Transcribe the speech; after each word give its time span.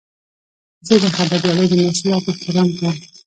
زه 0.87 0.95
د 1.03 1.05
خبریالۍ 1.15 1.65
د 1.71 1.73
مسلک 1.87 2.23
احترام 2.31 2.67
کوم. 2.77 2.95